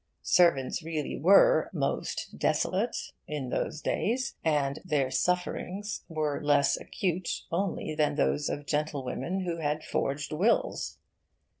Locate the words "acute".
6.75-7.43